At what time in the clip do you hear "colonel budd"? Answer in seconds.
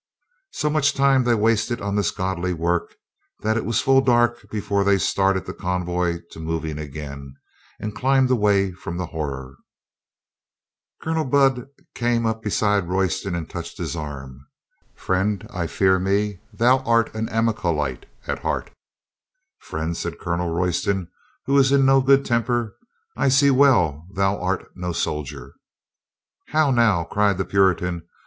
11.03-11.67